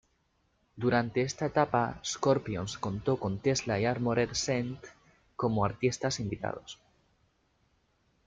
Durante 0.77 1.21
esta 1.21 1.45
etapa 1.45 1.99
Scorpions 2.03 2.79
contó 2.79 3.19
con 3.19 3.37
Tesla 3.37 3.79
y 3.79 3.85
Armored 3.85 4.29
Saint 4.33 4.83
como 5.35 5.63
artistas 5.63 6.19
invitados. 6.19 6.79